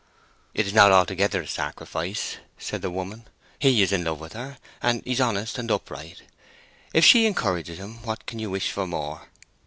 "It 0.55 0.65
is 0.65 0.73
not 0.73 0.91
altogether 0.91 1.41
a 1.41 1.47
sacrifice," 1.47 2.37
said 2.57 2.81
the 2.81 2.89
woman. 2.89 3.27
"He 3.59 3.83
is 3.83 3.91
in 3.91 4.03
love 4.03 4.19
with 4.19 4.33
her, 4.33 4.57
and 4.81 5.03
he's 5.05 5.21
honest 5.21 5.59
and 5.59 5.69
upright. 5.69 6.23
If 6.91 7.05
she 7.05 7.27
encourages 7.27 7.77
him, 7.77 8.01
what 8.01 8.25
can 8.25 8.39
you 8.39 8.49
wish 8.49 8.71
for 8.71 8.87
more?" 8.87 9.27